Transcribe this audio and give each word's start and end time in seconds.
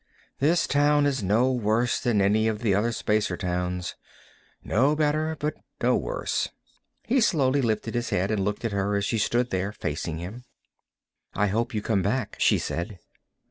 "This 0.39 0.65
town 0.65 1.05
is 1.05 1.21
no 1.21 1.51
worse 1.51 1.99
than 1.99 2.21
any 2.21 2.47
of 2.47 2.63
the 2.63 2.73
other 2.73 2.91
Spacertowns. 2.91 3.93
No 4.63 4.95
better, 4.95 5.37
but 5.39 5.53
no 5.83 5.95
worse." 5.95 6.49
He 7.03 7.21
slowly 7.21 7.61
lifted 7.61 7.93
his 7.93 8.09
head 8.09 8.31
and 8.31 8.43
looked 8.43 8.65
at 8.65 8.71
her 8.71 8.95
as 8.95 9.05
she 9.05 9.19
stood 9.19 9.51
there 9.51 9.71
facing 9.71 10.17
him. 10.17 10.43
"I 11.35 11.45
hope 11.49 11.75
you 11.75 11.83
come 11.83 12.01
back," 12.01 12.35
she 12.39 12.57
said. 12.57 12.97